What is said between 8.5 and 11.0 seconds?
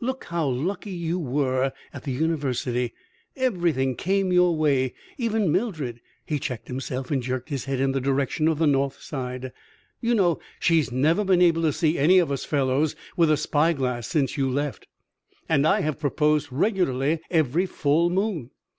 the North Side. "You know! She's